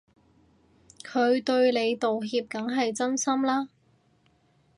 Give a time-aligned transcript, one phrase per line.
[1.03, 3.69] 佢對你道歉梗係真心啦